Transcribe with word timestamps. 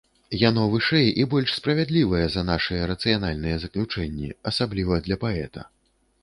Яно 0.43 0.61
вышэй 0.75 1.09
і 1.23 1.25
больш 1.33 1.51
справядлівае 1.59 2.21
за 2.35 2.41
нашыя 2.47 2.87
рацыянальныя 2.93 3.61
заключэнні, 3.67 4.31
асабліва 4.53 4.99
для 5.11 5.21
паэта. 5.27 5.61